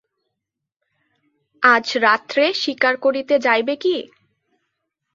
আজ 1.63 1.87
রাত্রে 2.03 2.43
শিকার 2.53 2.95
করিতে 2.97 3.35
যাইবে 3.39 3.75
কি। 3.75 3.95